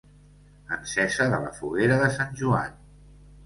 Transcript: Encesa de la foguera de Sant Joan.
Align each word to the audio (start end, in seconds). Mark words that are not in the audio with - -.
Encesa 0.77 1.29
de 1.35 1.41
la 1.45 1.53
foguera 1.59 2.01
de 2.03 2.11
Sant 2.19 2.35
Joan. 2.43 2.85